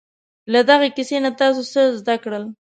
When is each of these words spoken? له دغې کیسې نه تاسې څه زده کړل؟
له 0.53 0.59
دغې 0.69 0.89
کیسې 0.95 1.17
نه 1.25 1.31
تاسې 1.39 1.63
څه 1.73 1.81
زده 1.99 2.15
کړل؟ 2.23 2.43